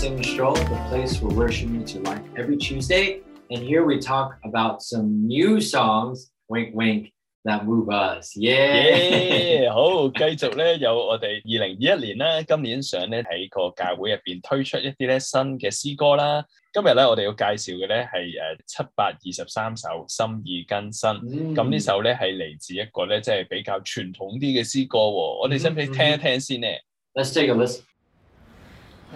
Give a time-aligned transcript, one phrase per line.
[0.00, 3.20] Sing Stroll, the place where worship meets your life every Tuesday.
[3.50, 7.12] And here we talk about some new songs, wink wink,
[7.44, 8.36] that move us.
[8.36, 9.62] Yeah!
[9.64, 9.70] 耶！
[9.70, 16.44] 好，继续咧有我哋二零二一年咧，今年想咧喺个教会入边推出一啲咧新嘅诗歌啦。
[16.72, 21.10] 今日咧我哋要介绍嘅咧系诶七百二十三首心意更新。
[21.54, 25.40] 咁呢、首咧系嚟自一个咧即系比较传统啲嘅诗歌喎。
[25.40, 26.82] 我哋使唔使听一听先咧？
[27.14, 27.82] Let's take a listen.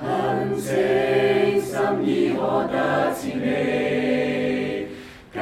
[0.02, 0.76] 恒星
[1.62, 1.72] 心
[2.04, 4.88] 意可得前，你，
[5.34, 5.40] 教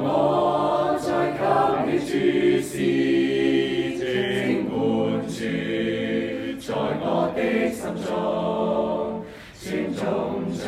[0.00, 1.06] 我再
[1.36, 1.40] 給
[1.92, 2.10] 你注
[2.62, 2.72] 视，
[3.98, 4.06] 正
[4.64, 4.72] 滿
[5.28, 5.36] 住
[6.58, 7.04] 在我
[7.36, 7.38] 的
[7.70, 8.08] 心中，
[9.60, 9.60] 尊
[9.94, 10.00] 重
[10.56, 10.64] 着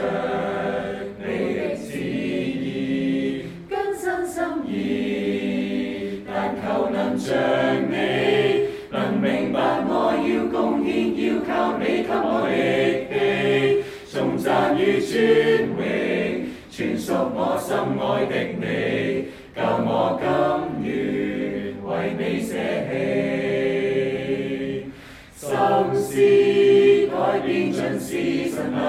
[16.77, 20.27] 全属我心爱的你，教我甘
[20.83, 20.91] 愿
[21.85, 22.51] 为你舍
[22.91, 22.93] 弃，
[25.37, 25.47] 心
[25.95, 26.11] 思
[27.15, 27.15] 改
[27.47, 28.11] 变尽是
[28.51, 28.83] 神能，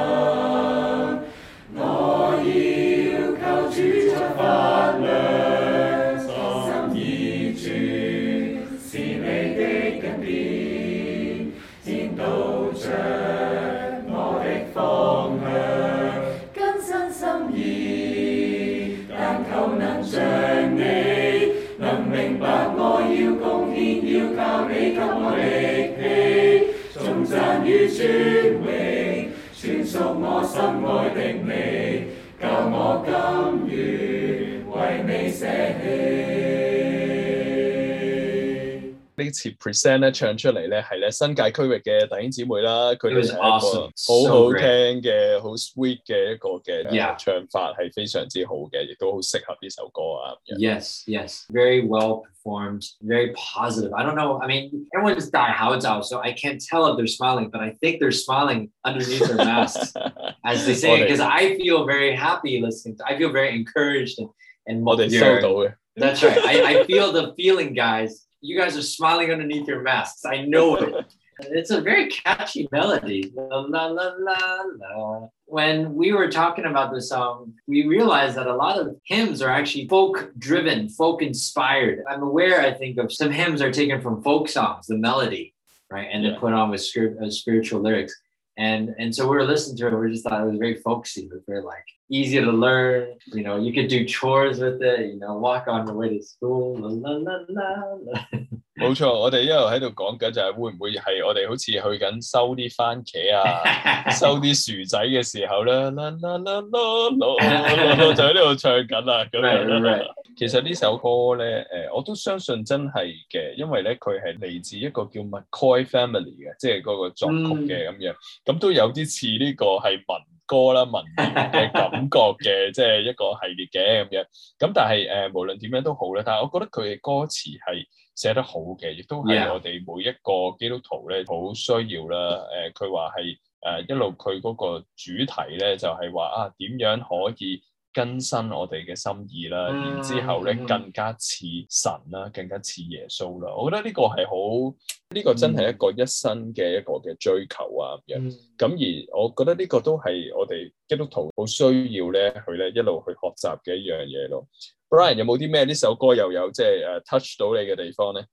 [39.16, 43.86] 呢次 present 咧唱出嚟咧系咧新界区域嘅弟兄姊妹啦，佢 It 哋 was 系一 awesome.
[43.86, 44.60] 个 So 好好 great.
[44.60, 47.16] 听嘅、好 sweet 嘅一个嘅 Yeah.
[47.18, 50.36] 唱法系非常之好嘅，亦都好适合呢首歌啊。
[50.58, 51.44] Yes, yes.
[51.52, 53.92] Very well performed, very positive.
[53.94, 54.38] I don't know.
[54.42, 58.00] I mean, everyone's die out, so I can't tell if they're smiling, but I think
[58.00, 59.92] they're smiling underneath their masks
[60.44, 62.96] as they say it because I feel very happy listening.
[62.98, 64.30] To, I feel very encouraged and,
[64.66, 65.74] and 我哋 you're- 收到嘅。
[65.96, 66.38] That's right.
[66.46, 68.24] I, I feel the feeling, guys.
[68.45, 70.23] You guys are smiling underneath your masks.
[70.25, 71.13] I know it.
[71.41, 73.29] It's a very catchy melody.
[73.35, 75.27] La, la, la, la, la.
[75.47, 79.49] When we were talking about this song, we realized that a lot of hymns are
[79.49, 82.05] actually folk driven, folk inspired.
[82.09, 85.53] I'm aware, I think, of some hymns are taken from folk songs, the melody,
[85.91, 86.07] right?
[86.09, 86.31] And Yeah.
[86.31, 88.15] then put on with script, uh, spiritual lyrics.
[88.57, 89.99] And, and so we were listening to it.
[89.99, 91.27] We just thought it was very folksy.
[91.31, 93.15] Was very like easy to learn.
[93.27, 95.13] You know, you could do chores with it.
[95.13, 96.77] You know, walk on the way to school.
[96.77, 98.25] La, la, la.
[98.80, 110.14] 冇錯，我哋一路喺度講緊就係會唔會係我哋好似去緊收啲番茄啊、收啲薯仔嘅時候咧，啦啦啦啦啦啦就喺呢度唱緊啦咁 Right, 樣 right, 啦。
[110.36, 118.14] 其實呢首歌咧，誒、我都相信真係嘅，因為咧佢係嚟自一個叫 McCoy Family 嘅，即係嗰個作曲嘅咁樣，
[118.46, 120.06] 咁都有啲似呢個係民
[120.46, 124.24] 歌啦、民謠嘅感覺嘅，即係一個系列嘅咁樣。
[124.58, 127.84] 咁但係誒、無論點樣都好咧，但係我覺得佢嘅歌詞係
[128.16, 129.52] 寫得好嘅，亦都係 Yeah.
[129.54, 132.44] 我哋每一個基督徒咧好需要啦。
[132.72, 133.38] 誒、佢話係
[133.86, 137.62] 誒一路佢嗰個主題咧就係話啊點樣可以
[137.94, 143.52] 更新我哋嘅心意啦，嗯然之後咧嗯更加似神啦，更加似耶穌啦。
[143.54, 144.76] 我覺得呢個係好，
[145.14, 148.38] 呢、個真係一個一生嘅一個嘅追求啊咁樣。
[148.56, 154.46] 咁而我覺得呢個都係我哋基督徒好需要咧，去咧一路去學習嘅一樣嘢咯。
[154.88, 158.24] Brian 有冇啲咩呢首歌又有即係誒 touch 到你嘅地方咧？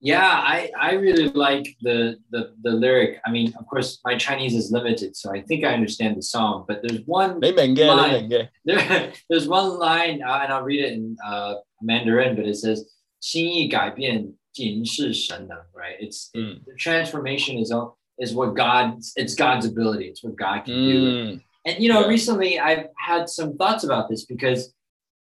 [0.00, 3.20] Yeah, I, I really like the, the the lyric.
[3.24, 6.66] I mean, of course, my Chinese is limited, so I think I understand the song.
[6.68, 8.20] But there's one 你明嘅， Line.
[8.20, 8.48] 你明嘅。
[8.66, 12.84] there, there's one line, uh, and I'll read it in uh, Mandarin, but it says
[13.20, 15.98] "心意改变尽是神能," right?
[16.00, 16.64] It's it- Mm.
[16.66, 20.06] the transformation is all- is what God it's God's ability.
[20.10, 21.08] It's what God can do.
[21.08, 22.08] 嗯 And you know, Yeah.
[22.08, 24.74] recently I've had some thoughts about this because,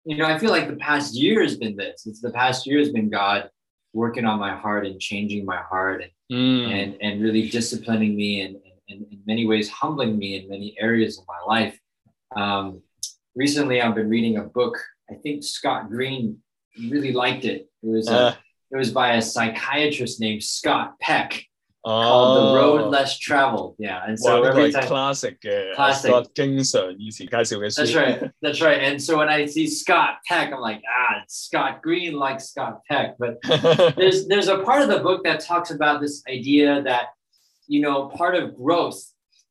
[0.05, 2.05] you know, I feel like the past year has been this.
[2.07, 3.49] It's the past year has been God
[4.02, 8.30] working on my heart and changing my heart and 嗯 and and really disciplining me
[8.44, 11.74] and, and, and in many ways humbling me in many areas of my life.
[12.42, 12.64] Um,
[13.34, 14.76] recently, I've been reading a book.
[15.12, 16.22] I think Scott Green
[16.92, 17.60] really liked it.
[17.82, 18.36] It was a, 啊
[18.72, 21.30] it was by a psychiatrist named Scott Peck
[21.85, 23.75] called The Road 哦， Less Traveled.
[23.79, 27.83] Yeah, and 哇 so 呢个 every 系 time classic 嘅 Classic Scott 经常以前介绍嘅书。
[27.83, 28.31] That's right.
[28.41, 28.79] That's right.
[28.79, 32.81] And so when I see Scott Peck, I'm like, ah, it's Scott Green likes Scott
[32.89, 33.17] Peck.
[33.17, 33.39] But
[33.95, 37.09] there's there's a part of the book that talks about this idea that
[37.67, 39.01] you know part of growth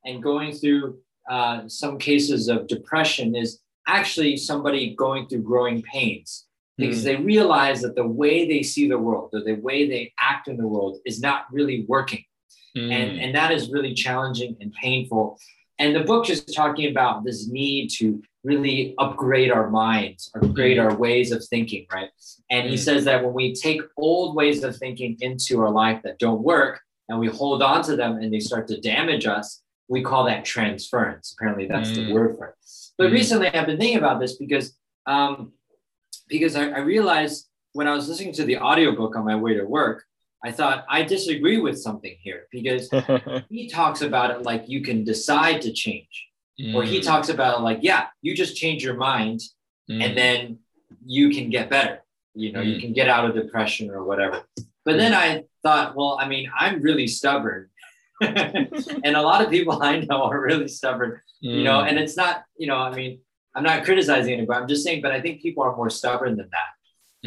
[0.05, 0.99] and going through
[1.29, 6.44] uh, some cases of depression is actually somebody going through growing pains
[6.78, 10.48] because they realize that the way they see the world or the way they act
[10.48, 12.24] in the world is not really working.
[12.78, 12.92] Mm.
[12.92, 15.40] And, and that is really challenging and painful.
[15.80, 20.96] And the book is talking about this need to really upgrade our minds, upgrade our
[20.96, 22.10] ways of thinking, right?
[22.50, 22.80] And he Mm.
[22.80, 26.82] says that when we take old ways of thinking into our life that don't work
[27.10, 30.44] and we hold on to them and they start to damage us, we call that
[30.46, 31.34] transference.
[31.38, 32.10] Apparently, that's the Mm.
[32.10, 32.56] word for it.
[32.98, 33.14] But Mm.
[33.14, 35.54] recently, I've been thinking about this because um,
[36.28, 39.64] because I, I realized when I was listening to the audiobook on my way to
[39.66, 40.04] work,
[40.44, 42.90] I thought I disagree with something here because
[43.50, 46.28] he talks about it like you can decide to change,
[46.74, 47.04] or he Mm.
[47.04, 49.42] talks about it like, yeah, you just change your mind
[49.90, 50.04] Mm.
[50.04, 50.60] and then
[51.06, 52.04] you can get better.
[52.34, 52.82] You know, you Mm.
[52.82, 54.42] can get out of depression or whatever.
[54.84, 57.70] But then I thought, well, I mean, I'm really stubborn.
[58.22, 61.90] and a lot of people I know are really stubborn, you know, Mm.
[61.90, 63.20] and it's not, you know, I mean,
[63.56, 64.62] I'm not criticizing anybody.
[64.62, 66.72] I'm just saying, but I think people are more stubborn than that.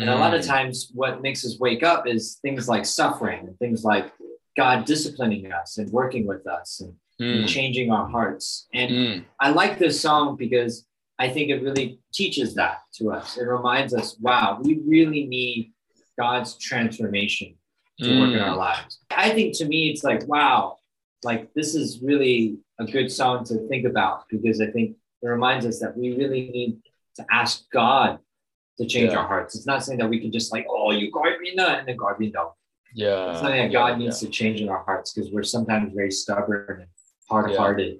[0.01, 0.47] And a lot of Mm.
[0.47, 4.13] times, what makes us wake up is things like suffering and things like
[4.57, 7.49] God disciplining us and working with us and, and Mm.
[7.49, 8.69] changing our hearts.
[8.73, 9.25] And Mm.
[9.41, 10.87] I like this song because
[11.19, 13.37] I think it really teaches that to us.
[13.37, 15.73] It reminds us, wow, we really need
[16.17, 17.57] God's transformation
[18.01, 18.59] to work in our Mm.
[18.59, 19.01] lives.
[19.11, 20.77] I think to me, it's like, wow,
[21.25, 25.66] like this is really a good song to think about because I think it reminds
[25.66, 26.82] us that we really need
[27.18, 28.20] to ask God
[28.78, 29.20] to change Yeah.
[29.20, 29.56] our hearts.
[29.56, 31.96] It's not something that we can just like, oh, you got me now, and then
[31.98, 32.52] God me down.
[32.96, 33.32] Yeah.
[33.32, 36.12] It's something that yeah, God needs to change in our hearts because we're sometimes very
[36.12, 36.90] stubborn and
[37.30, 38.00] hard-hearted.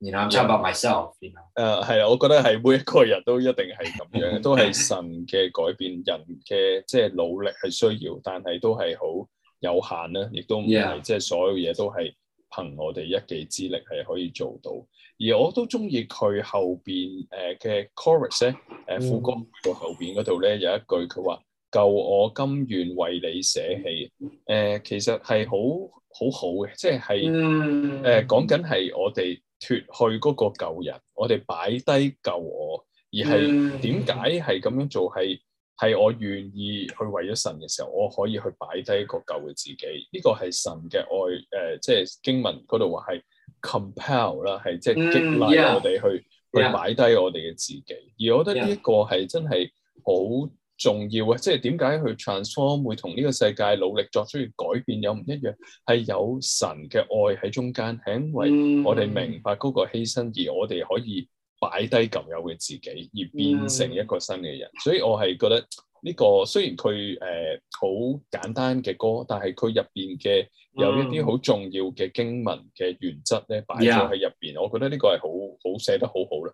[0.00, 1.14] You know, I'm talking about myself.
[1.20, 4.96] You know.诶系啊，我觉得系每一个人都一定系咁样，都系神
[5.26, 9.28] 嘅改变，人嘅即系努力系需要，但系都系好
[9.60, 11.00] 有限啦，亦都唔系 Yeah.
[11.00, 12.12] 即系所有嘢都系
[12.56, 14.70] 憑我哋一己之力係可以做到。
[15.18, 18.56] 而我都中意佢後邊誒嘅 chorus 咧，
[18.98, 19.32] 誒副歌
[19.62, 21.40] 個後邊嗰度咧有一句佢話：
[21.70, 24.10] 救我甘願為你捨棄。
[24.46, 27.30] 誒、其實係好好好嘅，即係係。
[27.30, 35.10] 嗯誒講緊係我哋脱去嗰個舊人，我哋擺低舊我，而係嗯點解係咁樣做？
[35.14, 35.38] 係
[35.78, 39.76] 係我願意去為咗神嘅時候，我可以去擺低個舊嘅自己。
[40.12, 43.22] 呢、個係神嘅愛誒、即係經文嗰度話係
[43.62, 47.84] compel 啦，係即係激嗯勵 yeah，我哋去、 yeah 去擺低我哋嘅自己。
[48.28, 49.70] 而我覺得呢一個係真係
[50.04, 55.54] 好重要嘅，即係點解去 transform 會同呢個世界努力作出嘅改變有唔一樣？
[55.86, 58.48] 係有神嘅愛喺中間，係因為。
[58.50, 61.28] 嗯我哋明白嗰個犧牲，而我哋可以
[61.60, 64.70] 擺低舊有嘅自己，而變成一個新嘅人。
[64.82, 65.66] 所以我係覺得
[66.04, 67.88] 呢、個雖然佢誒好
[68.30, 75.28] 簡單嘅歌，但係佢入邊嘅有一啲好重要嘅經文嘅原則咧擺咗喺入邊，我覺得呢個係好
[75.62, 76.52] 好寫得好好啦。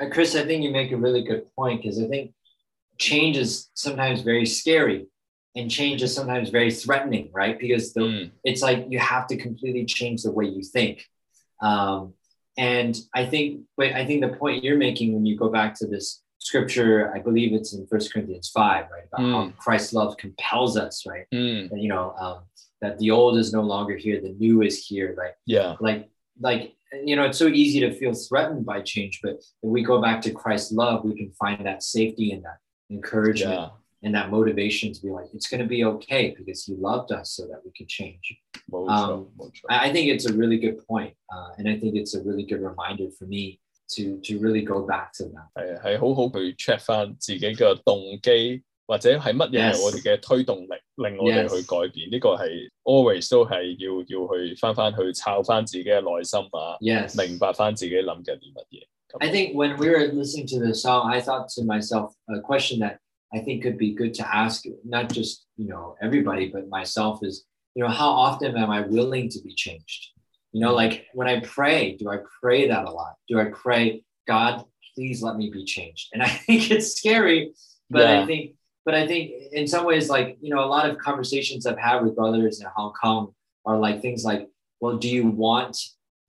[0.00, 2.32] Uh, Chris, I think you make a really good point because I think
[2.96, 5.08] change is sometimes very scary
[5.54, 7.58] and change is sometimes very threatening, right?
[7.58, 11.04] Because the, 嗯 it's like you have to completely change the way you think.
[11.60, 12.14] Um,
[12.57, 15.87] and I think, but I think the point you're making when you go back to
[15.87, 19.03] this scripture, I believe it's in First Corinthians 5, right?
[19.11, 19.57] About how Mm.
[19.57, 21.25] Christ's love compels us, right?
[21.31, 22.39] 嗯 And, you know, um,
[22.81, 26.09] that the old is no longer here, the new is here, right?，yeah，like
[26.39, 29.33] like you know it's so easy to feel threatened by change but
[29.63, 32.59] if we go back to christ's love we can find that safety and that
[32.89, 33.69] encouragement yeah，
[34.02, 37.46] and that motivation to be like it's going to be okay because he loved us so
[37.46, 38.36] that we could change
[38.70, 39.66] 冇错 Um, 冇错。
[39.68, 42.44] i, I think it's a really good point uh, and i think it's a really
[42.44, 43.58] good reminder for me
[43.94, 49.82] to to really go back to that 系啊系好好去 check 翻自己嘅动机，或者系乜嘢系 Yes.
[49.84, 51.48] 我哋嘅推动力，令我哋 Yes.
[51.60, 52.10] 去改变。
[52.10, 58.86] 呢、个系 always 都系要要去翻翻去抄翻自己嘅内心啊， yes 明白翻自己谂紧啲乜嘢。
[59.12, 62.78] 咁 I think when we were listening to the song, I thought to myself a question
[62.80, 62.98] that
[63.33, 67.19] I think it could be good to ask, not just you know everybody, but myself
[67.23, 70.11] is, you know, how often am I willing to be changed?
[70.53, 73.15] You know, like when I pray, do I pray that a lot?
[73.27, 74.63] Do I pray, God,
[74.95, 76.09] please let me be changed?
[76.13, 77.53] And I think it's scary,
[77.89, 78.21] but Yeah.
[78.21, 78.55] I think,
[78.85, 82.01] but I think in some ways, like you know, a lot of conversations I've had
[82.01, 83.33] with brothers in Hong Kong
[83.65, 84.47] are like things like,
[84.79, 85.77] well, do you want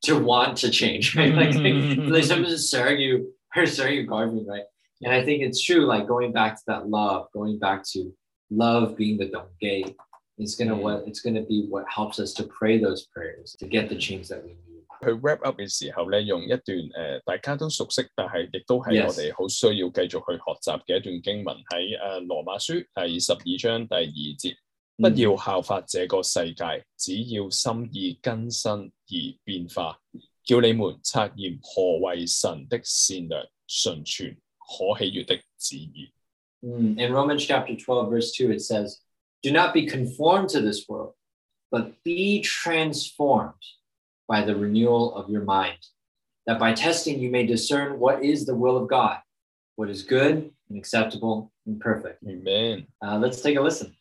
[0.02, 1.14] to want to change?
[1.16, 1.32] Right?
[1.40, 4.64] Like, like someone's just serving you or serving you garbage, right?
[5.01, 8.13] And I think it's true, like going back to that love, going back to
[8.50, 9.95] love being the donkey,
[10.38, 10.81] it's gonna Mm.
[10.81, 14.27] what it's gonna be what helps us to pray those prayers to get the change
[14.29, 14.59] that we need.
[15.03, 19.07] 去 wrap up 嘅时候咧，用一段诶、呃大家都熟悉，但系亦都系 Yes.
[19.07, 24.55] 我哋好需要继续去学习嘅一段经文喺诶、呃、罗马书第十二章第二节。
[24.95, 29.97] 不要效法这个世界，只要心意更新而变化，
[30.45, 36.12] 叫你们察验何为神的善良、纯全、 可喜悦的旨意。
[36.62, 39.00] Mm, In Romans chapter 12, verse 2, it says,
[39.41, 41.13] Do not be conformed to this world,
[41.69, 43.62] but be transformed
[44.27, 45.79] by the renewal of your mind,
[46.47, 49.19] that by testing you may discern what is the will of God,
[49.75, 52.23] what is good and acceptable and perfect.
[52.25, 52.88] Amen。
[53.01, 53.93] Uh, let's take a listen.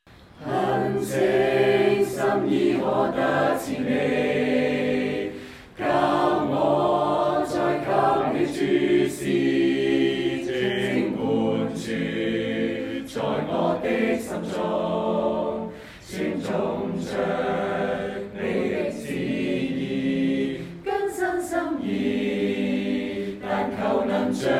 [18.34, 24.52] 你的旨意更新心意但求能像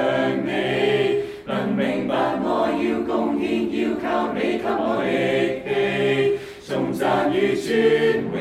[0.46, 0.50] 你
[1.46, 8.34] 能明白我要贡献要靠你给我力气重赞与尊荣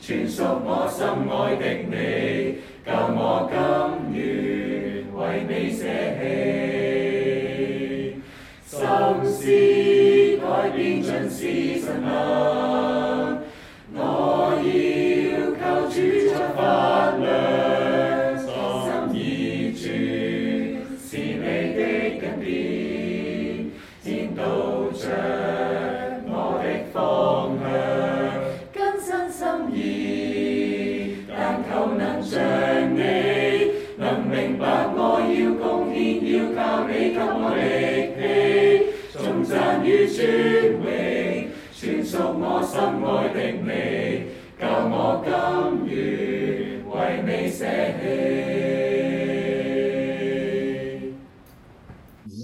[0.00, 2.21] 全属我心爱的你
[42.71, 43.69] 心爱的你，
[44.59, 45.29] 教我甘
[45.85, 45.91] 愿
[46.87, 46.91] 为
[47.25, 47.59] 你舍
[48.01, 48.05] 弃。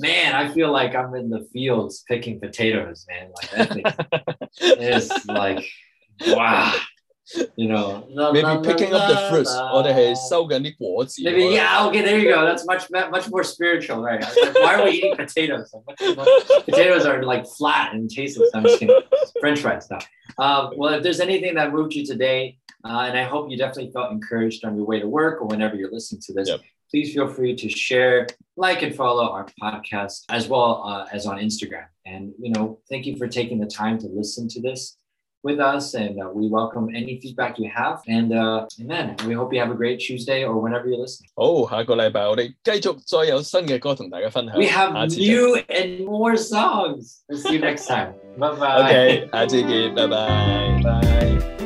[0.02, 3.32] Man, I feel like I'm in the fields picking potatoes, man.
[3.36, 3.86] Like, that thing
[4.82, 5.64] is like,
[6.28, 6.74] wow.
[7.56, 9.72] You know, la, Maybe la, la, picking up the la, fruits， la.
[9.74, 11.22] 我哋系收紧啲果子。
[11.24, 11.88] Maybe yeah.
[11.88, 12.44] Okay, there you go.
[12.46, 14.22] That's much much more spiritual, right?
[14.22, 15.72] I was like, why are we eating potatoes?
[15.74, 15.86] Like,
[16.18, 18.50] what- what- potatoes are like flat and tasteless.
[18.54, 19.00] I'm just kidding.
[19.40, 20.00] French fries now.
[20.39, 23.91] Um, well, if there's anything that moved you today, uh, and I hope you definitely
[23.93, 26.61] felt encouraged on your way to work or whenever you're listening to this, Yep.
[26.91, 28.27] please feel free to share,
[28.57, 31.87] like, and follow our podcast as well uh, as on Instagram.
[32.07, 34.97] And you know, thank you for taking the time to listen to this
[35.44, 38.02] with us, and uh, we welcome any feedback you have.
[38.08, 39.18] And uh, amen.
[39.28, 41.30] We hope you have a great Tuesday or whenever you're listening.
[41.36, 44.56] 好，下个礼拜我哋继续再有新嘅歌同大家分享。
[44.56, 47.20] We 下 have 次见 new and more songs.
[47.28, 48.14] Let's see you next time.
[48.38, 48.84] Bye bye.
[48.84, 50.82] OK，下次见，拜拜。
[50.84, 51.57] 拜。